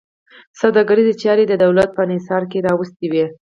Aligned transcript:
سوداګریزې 0.61 1.13
چارې 1.23 1.43
د 1.47 1.53
دولت 1.63 1.89
په 1.93 2.01
انحصار 2.05 2.43
کې 2.51 2.65
راوستې 2.67 3.05
وې. 3.11 3.25